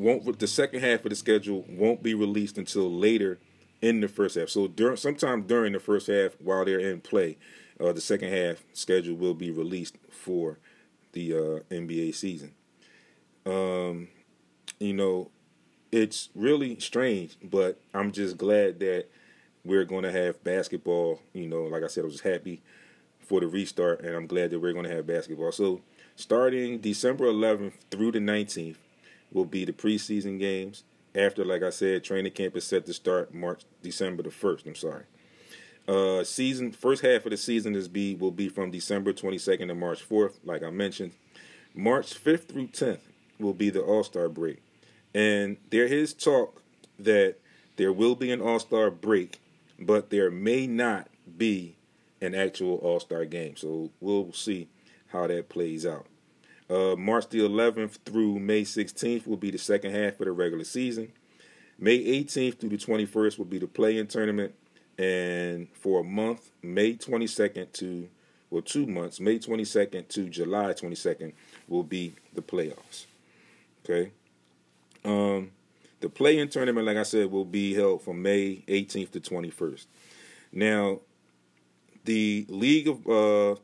[0.00, 3.38] won't the second half of the schedule won't be released until later
[3.82, 4.48] in the first half.
[4.48, 7.38] So during sometime during the first half, while they're in play,
[7.80, 10.58] uh, the second half schedule will be released for
[11.12, 12.52] the uh, NBA season.
[13.46, 14.08] Um,
[14.78, 15.30] you know,
[15.90, 19.06] it's really strange, but I'm just glad that
[19.64, 21.20] we're going to have basketball.
[21.32, 22.62] You know, like I said, I was happy
[23.18, 25.52] for the restart, and I'm glad that we're going to have basketball.
[25.52, 25.80] So,
[26.16, 28.76] starting December 11th through the 19th
[29.32, 30.84] will be the preseason games.
[31.14, 34.66] After, like I said, training camp is set to start March, December the 1st.
[34.66, 35.04] I'm sorry.
[35.88, 39.74] Uh, season first half of the season is be will be from December 22nd to
[39.74, 41.12] March 4th, like I mentioned.
[41.74, 43.00] March 5th through 10th
[43.40, 44.62] will be the All Star break,
[45.14, 46.62] and there is talk
[46.98, 47.36] that
[47.76, 49.40] there will be an All Star break,
[49.80, 51.74] but there may not be
[52.20, 53.56] an actual All Star game.
[53.56, 54.68] So we'll see
[55.08, 56.06] how that plays out.
[56.70, 60.64] Uh, March the 11th through May 16th will be the second half of the regular
[60.64, 61.10] season.
[61.78, 64.54] May 18th through the 21st will be the play-in tournament,
[64.96, 68.08] and for a month, May 22nd to
[68.50, 71.32] well, two months, May 22nd to July 22nd
[71.68, 73.06] will be the playoffs.
[73.84, 74.10] Okay.
[75.04, 75.52] Um,
[76.00, 79.86] the play-in tournament, like I said, will be held from May 18th to 21st.
[80.52, 81.00] Now,
[82.04, 83.56] the League of uh,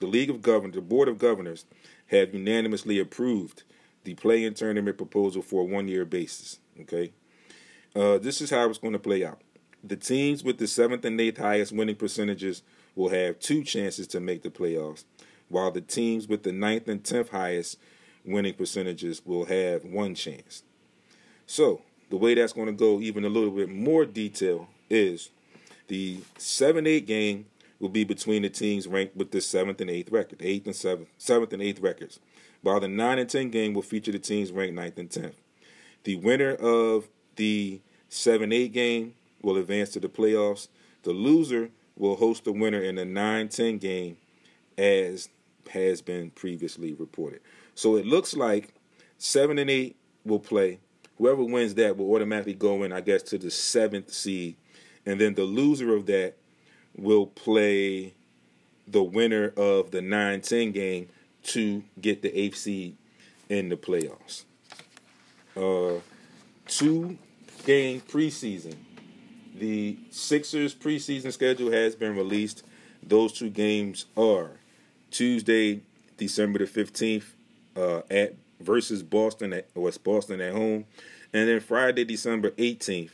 [0.00, 1.64] the League of Governors, the Board of Governors,
[2.08, 3.62] have unanimously approved
[4.04, 6.58] the play-in tournament proposal for a one-year basis.
[6.80, 7.12] Okay,
[7.96, 9.40] uh, this is how it's going to play out.
[9.82, 12.62] The teams with the seventh and eighth highest winning percentages
[12.94, 15.04] will have two chances to make the playoffs,
[15.48, 17.78] while the teams with the ninth and tenth highest
[18.24, 20.62] winning percentages will have one chance.
[21.46, 25.30] So the way that's going to go, even a little bit more detail, is
[25.88, 27.46] the seven eight game
[27.84, 31.06] will be between the teams ranked with the seventh and eighth record, eighth and seventh,
[31.18, 32.18] seventh and eighth records,
[32.62, 35.38] while the nine and ten game will feature the teams ranked ninth and tenth.
[36.04, 40.68] The winner of the seven eight game will advance to the playoffs.
[41.02, 44.16] The loser will host the winner in the 9-10 game,
[44.78, 45.28] as
[45.70, 47.40] has been previously reported.
[47.74, 48.72] So it looks like
[49.18, 50.78] seven and eight will play.
[51.18, 54.56] Whoever wins that will automatically go in, I guess, to the seventh seed,
[55.04, 56.36] and then the loser of that
[56.96, 58.14] will play
[58.86, 61.08] the winner of the 9-10 game
[61.42, 62.96] to get the eighth seed
[63.48, 64.44] in the playoffs.
[65.56, 66.00] Uh,
[66.66, 67.18] two
[67.64, 68.76] game preseason.
[69.54, 72.64] The Sixers preseason schedule has been released.
[73.02, 74.52] Those two games are
[75.10, 75.80] Tuesday,
[76.16, 77.24] December the 15th,
[77.76, 80.86] uh, at versus Boston at West Boston at home,
[81.32, 83.10] and then Friday, December 18th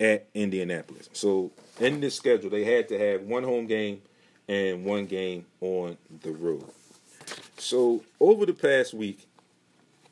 [0.00, 1.08] at Indianapolis.
[1.12, 1.50] So
[1.80, 4.02] in this schedule, they had to have one home game
[4.48, 6.64] and one game on the road.
[7.58, 9.26] So over the past week,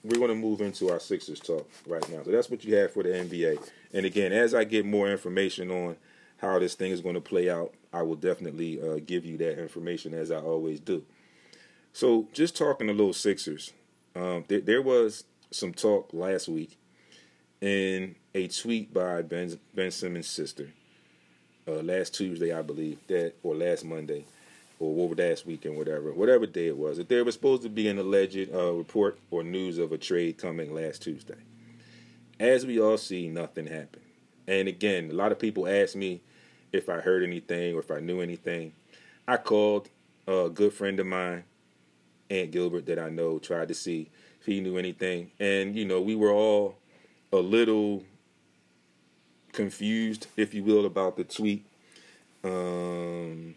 [0.02, 2.22] we're going to move into our Sixers talk right now.
[2.22, 3.68] So that's what you have for the NBA.
[3.92, 5.96] And again, as I get more information on
[6.38, 9.60] how this thing is going to play out, I will definitely uh, give you that
[9.60, 11.04] information as I always do.
[11.92, 13.72] So just talking a little Sixers,
[14.14, 16.78] um, there, there was some talk last week
[17.60, 20.70] in a tweet by Ben Ben Simmons' sister
[21.70, 24.24] uh, last Tuesday, I believe, that or last Monday,
[24.78, 27.98] or last weekend, whatever, whatever day it was, that there was supposed to be an
[27.98, 31.36] alleged uh, report or news of a trade coming last Tuesday.
[32.38, 34.02] as we all see, nothing happened.
[34.46, 36.22] And again, a lot of people ask me
[36.72, 38.72] if I heard anything or if I knew anything.
[39.28, 39.88] I called
[40.26, 41.44] a good friend of mine,
[42.30, 44.08] Aunt Gilbert, that I know, tried to see
[44.40, 45.30] if he knew anything.
[45.38, 46.76] And, you know, we were all
[47.32, 48.02] a little
[49.52, 51.64] confused, if you will, about the tweet.
[52.42, 53.54] Um,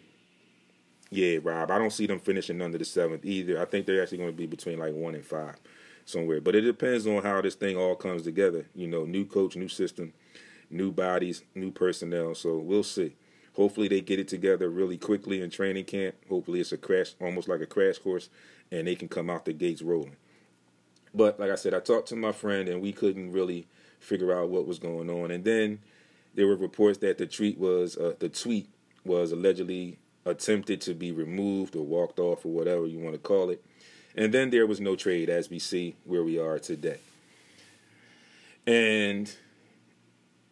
[1.10, 3.60] yeah, Rob, I don't see them finishing under the seventh either.
[3.60, 5.56] I think they're actually going to be between like one and five
[6.04, 6.40] somewhere.
[6.40, 8.66] But it depends on how this thing all comes together.
[8.74, 10.12] You know, new coach, new system,
[10.70, 12.34] new bodies, new personnel.
[12.34, 13.14] So we'll see.
[13.54, 16.16] Hopefully they get it together really quickly in training camp.
[16.28, 18.28] Hopefully it's a crash, almost like a crash course,
[18.72, 20.16] and they can come out the gates rolling.
[21.14, 23.68] But like I said, I talked to my friend and we couldn't really
[24.04, 25.30] figure out what was going on.
[25.30, 25.80] And then
[26.34, 28.68] there were reports that the tweet was uh, the tweet
[29.04, 33.50] was allegedly attempted to be removed or walked off or whatever you want to call
[33.50, 33.62] it.
[34.16, 36.98] And then there was no trade as we see where we are today.
[38.66, 39.30] And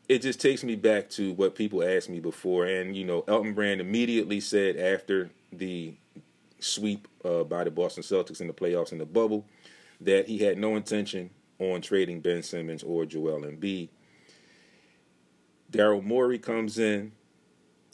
[0.08, 2.66] it just takes me back to what people asked me before.
[2.66, 5.94] And, you know, Elton Brand immediately said after the
[6.58, 9.46] sweep uh, by the Boston Celtics in the playoffs in the bubble
[10.00, 11.30] that he had no intention
[11.62, 13.88] on trading Ben Simmons or Joel Embiid.
[15.70, 17.12] Daryl Morey comes in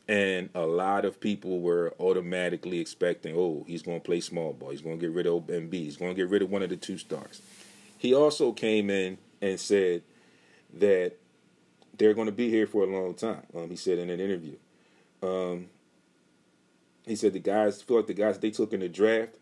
[0.08, 4.70] and a lot of people were automatically expecting, oh, he's going to play small ball.
[4.70, 5.72] He's going to get rid of Embiid.
[5.74, 7.42] He's going to get rid of one of the two stars.
[7.98, 10.02] He also came in and said
[10.74, 11.12] that
[11.96, 13.42] they're going to be here for a long time.
[13.54, 14.56] Um, he said in an interview.
[15.22, 15.66] Um,
[17.06, 19.34] he said the guys feel like the guys they took in the draft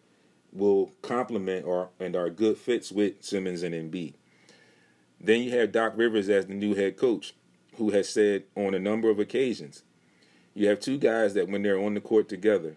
[0.57, 4.15] will complement or and are good fits with Simmons and Embiid.
[5.21, 7.35] Then you have Doc Rivers as the new head coach,
[7.77, 9.83] who has said on a number of occasions
[10.57, 12.77] you have two guys that when they're on the court together,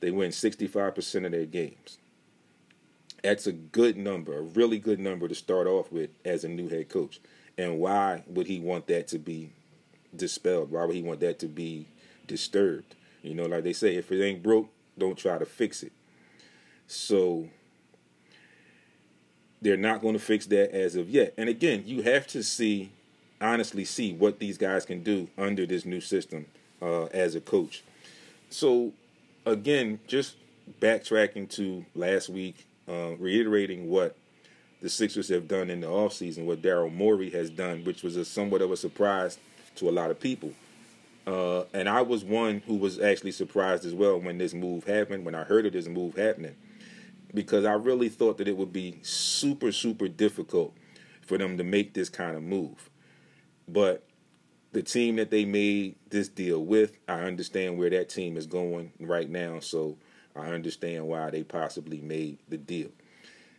[0.00, 1.98] they win 65% of their games.
[3.22, 6.68] That's a good number, a really good number to start off with as a new
[6.68, 7.20] head coach.
[7.56, 9.50] And why would he want that to be
[10.14, 10.72] dispelled?
[10.72, 11.86] Why would he want that to be
[12.26, 12.96] disturbed?
[13.22, 15.92] You know, like they say, if it ain't broke, don't try to fix it.
[16.92, 17.48] So
[19.62, 21.32] they're not going to fix that as of yet.
[21.38, 22.90] And again, you have to see,
[23.40, 26.46] honestly, see what these guys can do under this new system
[26.82, 27.82] uh, as a coach.
[28.50, 28.92] So,
[29.46, 30.36] again, just
[30.80, 34.14] backtracking to last week, uh, reiterating what
[34.82, 38.24] the Sixers have done in the offseason, what Daryl Morey has done, which was a
[38.24, 39.38] somewhat of a surprise
[39.76, 40.52] to a lot of people.
[41.26, 45.24] Uh, and I was one who was actually surprised as well when this move happened,
[45.24, 46.56] when I heard of this move happening,
[47.34, 50.74] because I really thought that it would be super, super difficult
[51.22, 52.90] for them to make this kind of move.
[53.68, 54.04] But
[54.72, 58.92] the team that they made this deal with, I understand where that team is going
[58.98, 59.96] right now, so
[60.34, 62.90] I understand why they possibly made the deal.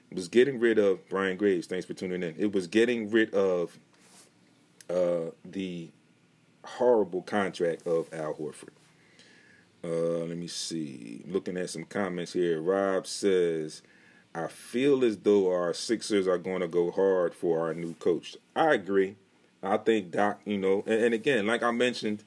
[0.10, 1.68] It was getting rid of Brian Graves.
[1.68, 2.36] Thanks for tuning in.
[2.38, 3.78] It was getting rid of
[4.90, 5.90] uh, the
[6.64, 8.70] horrible contract of Al Horford.
[9.84, 11.24] Uh, let me see.
[11.28, 12.62] Looking at some comments here.
[12.62, 13.82] Rob says,
[14.34, 18.38] I feel as though our Sixers are going to go hard for our new coach.
[18.56, 19.18] I agree.
[19.62, 22.24] I think Doc, you know, and, and again, like I mentioned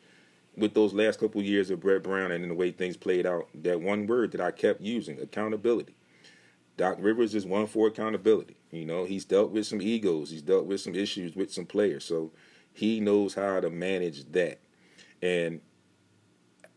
[0.56, 3.80] with those last couple years of Brett Brown and the way things played out, that
[3.80, 5.94] one word that I kept using, accountability.
[6.76, 8.56] Doc Rivers is one for accountability.
[8.70, 12.04] You know, he's dealt with some egos, he's dealt with some issues with some players,
[12.04, 12.32] so
[12.72, 14.60] he knows how to manage that.
[15.22, 15.60] And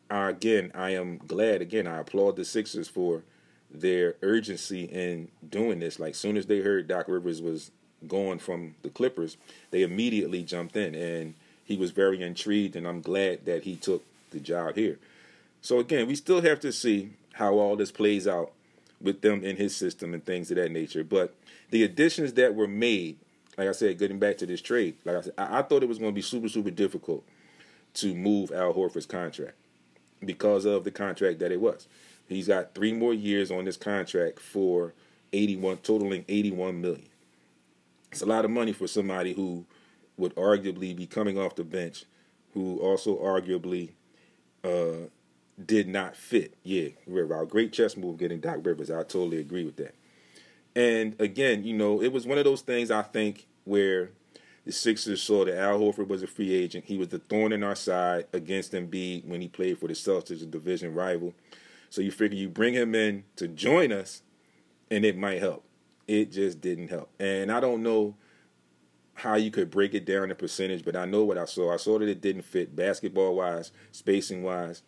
[0.10, 1.62] Again, I am glad.
[1.62, 3.24] Again, I applaud the Sixers for
[3.72, 6.00] their urgency in doing this.
[6.00, 7.72] Like, soon as they heard Doc Rivers was
[8.08, 9.38] going from the Clippers,
[9.72, 14.04] they immediately jumped in, and he was very intrigued, and I'm glad that he took
[14.32, 14.98] the job here.
[15.62, 18.52] So again, we still have to see how all this plays out
[19.02, 21.04] with them in his system and things of that nature.
[21.04, 21.36] But
[21.70, 23.18] the additions that were made,
[23.58, 25.90] like I said, getting back to this trade, like I said, I, I thought it
[25.90, 27.24] was going to be super, super difficult
[27.96, 29.56] to move Al Horford's contract
[30.24, 31.88] because of the contract that it was.
[32.28, 34.94] He's got three more years on this contract for
[35.34, 37.08] 81, totaling 81 million.
[38.12, 39.66] It's a lot of money for somebody who
[40.18, 42.06] would arguably be coming off the bench,
[42.54, 43.92] who also arguably
[44.64, 45.08] uh,
[45.64, 46.56] did not fit.
[46.64, 48.92] Yeah, River, great chess move getting Doc Rivers.
[48.92, 49.96] I totally agree with that.
[50.76, 54.12] And again, you know, it was one of those things I think where
[54.66, 56.86] the Sixers saw that Al Horford was a free agent.
[56.86, 60.42] He was the thorn in our side against Embiid when he played for the Celtics,
[60.42, 61.34] a division rival.
[61.90, 64.22] So you figure you bring him in to join us,
[64.92, 65.66] and it might help
[66.10, 67.12] it just didn't help.
[67.20, 68.16] And I don't know
[69.14, 71.72] how you could break it down in percentage, but I know what I saw.
[71.72, 74.82] I saw that it didn't fit basketball wise, spacing wise.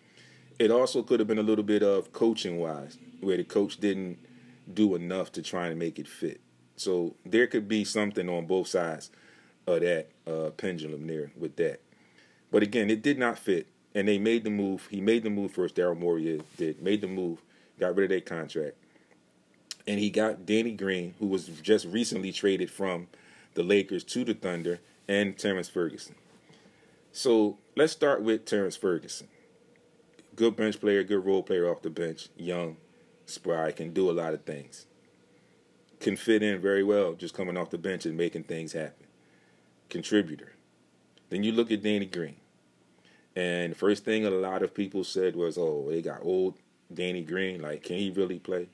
[0.57, 4.17] It also could have been a little bit of coaching wise, where the coach didn't
[4.73, 6.41] do enough to try and make it fit.
[6.75, 9.11] So there could be something on both sides
[9.67, 11.81] of that uh, pendulum there with that.
[12.51, 14.87] But again, it did not fit, and they made the move.
[14.89, 15.75] He made the move first.
[15.75, 17.41] Daryl Morey did made the move,
[17.79, 18.75] got rid of that contract,
[19.87, 23.07] and he got Danny Green, who was just recently traded from
[23.53, 26.15] the Lakers to the Thunder, and Terrence Ferguson.
[27.11, 29.27] So let's start with Terrence Ferguson.
[30.35, 32.77] Good bench player, good role player off the bench, young,
[33.25, 34.85] spry, can do a lot of things.
[35.99, 39.00] Can fit in very well just coming off the bench and making things happen.
[39.91, 40.53] Contributor.
[41.29, 42.37] Then you look at Danny Green.
[43.35, 46.55] And the first thing a lot of people said was, oh, they got old
[46.91, 47.61] Danny Green.
[47.61, 48.69] Like, can he really play?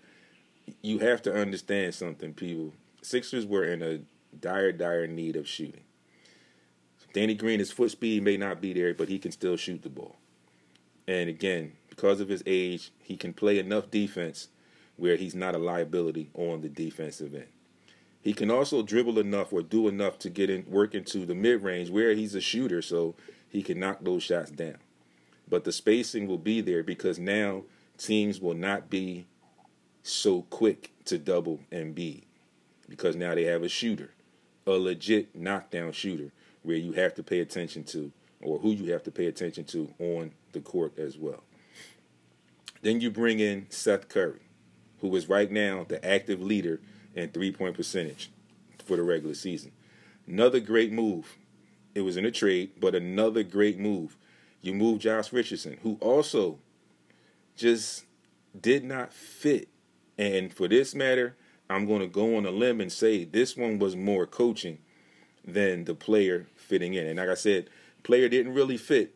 [0.82, 2.74] You have to understand something, people.
[3.02, 4.00] Sixers were in a
[4.40, 5.84] dire, dire need of shooting.
[7.14, 9.90] Danny Green, his foot speed may not be there, but he can still shoot the
[9.90, 10.18] ball.
[11.08, 14.50] And again, because of his age, he can play enough defense
[14.98, 17.48] where he's not a liability on the defensive end.
[18.22, 21.64] He can also dribble enough or do enough to get in work into the mid
[21.64, 23.16] range where he's a shooter, so
[23.50, 24.78] he can knock those shots down.
[25.50, 27.64] But the spacing will be there because now
[27.98, 29.28] teams will not be
[30.04, 32.24] so quick to double Embiid
[32.90, 34.12] because now they have a shooter,
[34.66, 36.32] a legit knockdown shooter
[36.64, 38.12] where you have to pay attention to
[38.42, 41.44] or who you have to pay attention to on the court as well.
[42.82, 44.42] Then you bring in Seth Curry,
[45.00, 46.80] who is right now the active leader
[47.18, 48.30] in three point percentage
[48.86, 49.72] for the regular season.
[50.28, 51.38] Another great move.
[51.96, 54.16] It was in a trade, but another great move.
[54.62, 56.60] You move Josh Richardson, who also
[57.56, 58.06] just
[58.60, 59.68] did not fit.
[60.18, 61.36] And for this matter,
[61.70, 64.80] I'm going to go on a limb and say this one was more coaching
[65.46, 67.08] than the player fitting in.
[67.08, 67.70] And like I said,
[68.04, 69.16] player didn't really fit,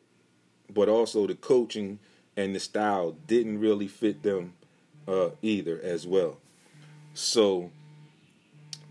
[0.73, 1.99] but also the coaching
[2.35, 4.53] and the style didn't really fit them
[5.07, 6.37] uh, either as well.
[7.13, 7.71] So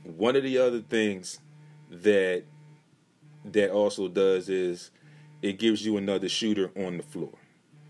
[0.05, 1.39] one of the other things
[1.91, 2.45] that
[3.45, 4.91] that also does is
[5.43, 7.33] it gives you another shooter on the floor.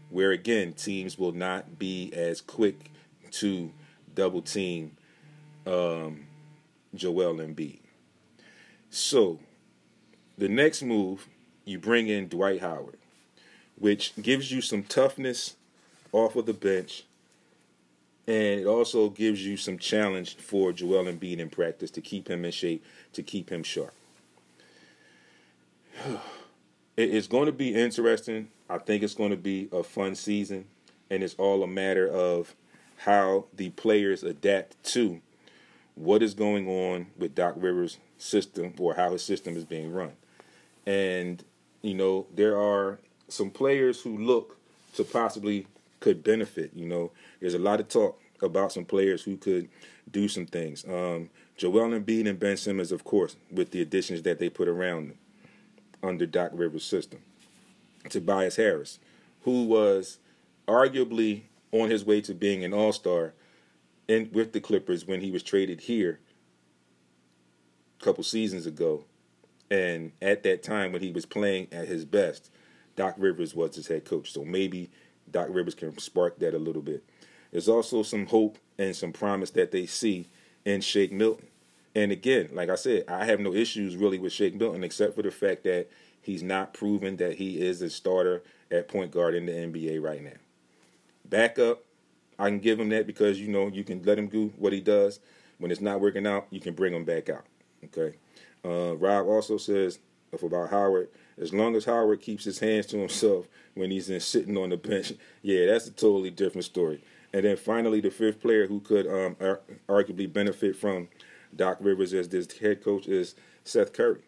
[0.09, 2.91] Where again, teams will not be as quick
[3.33, 3.73] to
[4.15, 4.97] double team
[5.67, 6.27] um,
[6.95, 7.81] Joel Embiid.
[8.91, 9.39] So
[10.37, 11.29] the next move,
[11.65, 12.99] you bring in Dwight Howard,
[13.77, 15.57] which gives you some toughness
[16.13, 17.05] off of the bench
[18.31, 22.45] and it also gives you some challenge for Joel Embiid in practice to keep him
[22.45, 23.93] in shape, to keep him sharp.
[26.97, 28.49] It's going to be interesting.
[28.68, 30.66] I think it's going to be a fun season,
[31.09, 32.55] and it's all a matter of
[32.99, 35.22] how the players adapt to
[35.95, 40.12] what is going on with Doc Rivers' system or how his system is being run.
[40.85, 41.43] And,
[41.81, 44.59] you know, there are some players who look
[44.97, 45.66] to possibly
[46.01, 46.72] could benefit.
[46.74, 49.68] You know, there's a lot of talk about some players who could
[50.11, 50.84] do some things.
[50.84, 55.11] Um, Joel Embiid and Ben Simmons, of course, with the additions that they put around
[55.11, 55.18] them
[56.03, 57.20] under Doc Rivers' system.
[58.09, 58.99] Tobias Harris,
[59.43, 60.18] who was
[60.66, 63.34] arguably on his way to being an All Star
[64.09, 66.18] in with the Clippers when he was traded here
[68.01, 69.05] a couple seasons ago,
[69.70, 72.51] and at that time when he was playing at his best,
[72.97, 74.32] Doc Rivers was his head coach.
[74.32, 74.91] So maybe
[75.30, 77.05] Doc Rivers can spark that a little bit.
[77.51, 80.29] There's also some hope and some promise that they see
[80.65, 81.47] in Shake Milton.
[81.95, 85.23] And again, like I said, I have no issues really with Shake Milton except for
[85.23, 85.89] the fact that
[86.23, 90.23] he's not proven that he is a starter at point guard in the NBA right
[90.23, 90.39] now.
[91.25, 91.83] Backup,
[92.39, 94.81] I can give him that because you know you can let him do what he
[94.81, 95.21] does.
[95.59, 97.45] When it's not working out, you can bring him back out.
[97.85, 98.17] Okay.
[98.65, 99.99] Uh, Rob also says
[100.33, 104.57] about Howard, as long as Howard keeps his hands to himself when he's in sitting
[104.57, 107.03] on the bench, yeah, that's a totally different story.
[107.33, 111.09] And then finally, the fifth player who could um, ar- arguably benefit from
[111.55, 114.22] Doc Rivers as this head coach is Seth Curry,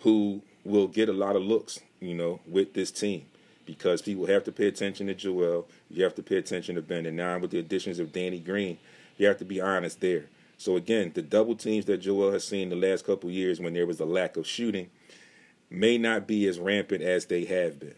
[0.00, 3.26] who will get a lot of looks, you know, with this team
[3.68, 5.68] because people have to pay attention to Joel.
[5.90, 7.04] You have to pay attention to Ben.
[7.04, 8.78] And now with the additions of Danny Green,
[9.18, 10.24] you have to be honest there.
[10.56, 13.86] So again, the double teams that Joel has seen the last couple years when there
[13.86, 14.88] was a lack of shooting
[15.70, 17.94] may not be as rampant as they have been.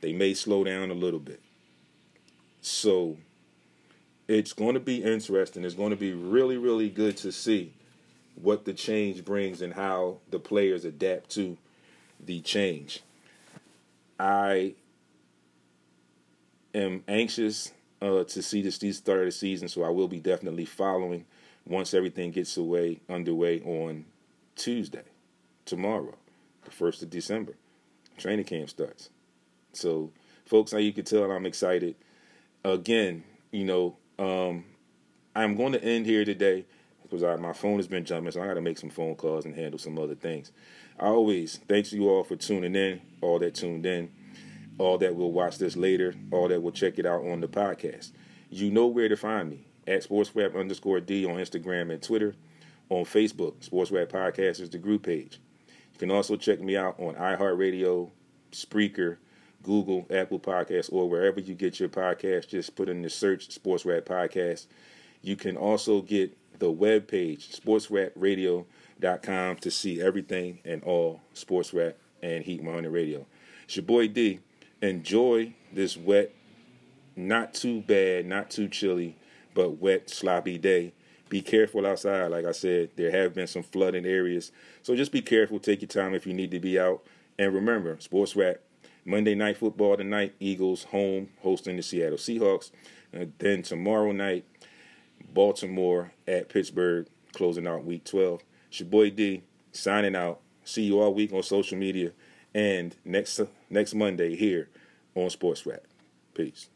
[0.00, 1.40] They may slow down a little bit.
[2.60, 3.16] So
[4.28, 5.64] it's going to be interesting.
[5.64, 7.72] It's going to be really, really good to see
[8.34, 11.56] what the change brings and how the players adapt to
[12.24, 13.02] the change.
[14.20, 14.74] I
[16.74, 17.72] am anxious
[18.02, 21.24] uh, to see this start of the season, so I will be definitely following
[21.66, 24.04] once everything gets away underway on
[24.56, 25.04] Tuesday,
[25.64, 26.14] tomorrow
[26.64, 27.54] the first of December.
[28.18, 29.10] Training camp starts.
[29.72, 30.10] So,
[30.44, 31.94] folks, now you can tell I'm excited.
[32.64, 33.22] Again,
[33.52, 34.64] you know, um,
[35.34, 36.66] I'm going to end here today.
[37.02, 39.54] because my phone has been jumping, so I got to make some phone calls and
[39.54, 40.52] handle some other things.
[40.98, 44.10] I always thanks you all for tuning in, all that tuned in,
[44.78, 48.12] all that will watch this later, all that will check it out on the podcast.
[48.50, 52.34] You know where to find me at SportsRap underscore D on Instagram and Twitter.
[52.90, 55.38] On Facebook, Sports Rap Podcast is the group page.
[55.92, 58.10] You can also check me out on iHeartRadio,
[58.50, 59.18] Spreaker,
[59.68, 62.48] Google, Apple Podcasts, or wherever you get your podcast.
[62.48, 64.64] Just put in the search Sports Rap Podcast.
[65.20, 71.96] You can also get the web page, sportsrapradio.com, to see everything and all sports rap
[72.22, 73.26] and Heat 100 Radio.
[73.64, 74.40] It's your boy D.
[74.80, 76.32] Enjoy this wet,
[77.14, 79.16] not too bad, not too chilly,
[79.52, 80.94] but wet, sloppy day.
[81.28, 82.28] Be careful outside.
[82.28, 84.50] Like I said, there have been some flooding areas.
[84.82, 85.58] So just be careful.
[85.58, 87.02] Take your time if you need to be out.
[87.38, 88.62] And remember, sports rap
[89.08, 92.70] Monday night football tonight, Eagles home hosting the Seattle Seahawks.
[93.10, 94.44] And then tomorrow night,
[95.32, 98.42] Baltimore at Pittsburgh, closing out week 12.
[98.68, 100.40] It's your boy D signing out.
[100.62, 102.12] See you all week on social media
[102.54, 103.40] and next
[103.70, 104.68] next Monday here
[105.14, 105.84] on Sports Rap.
[106.34, 106.68] Peace.